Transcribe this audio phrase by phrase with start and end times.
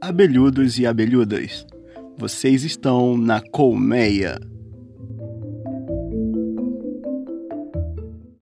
[0.00, 1.66] abelhudos e abelhudas.
[2.16, 4.38] Vocês estão na colmeia.